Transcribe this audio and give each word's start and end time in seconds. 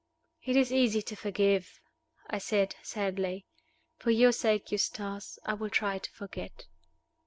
"It 0.43 0.55
is 0.55 0.73
easy 0.73 1.03
to 1.03 1.15
forgive," 1.15 1.79
I 2.27 2.39
said, 2.39 2.75
sadly. 2.81 3.45
"For 3.99 4.09
your 4.09 4.31
sake, 4.31 4.71
Eustace, 4.71 5.37
I 5.45 5.53
will 5.53 5.69
try 5.69 5.99
to 5.99 6.11
forget." 6.11 6.65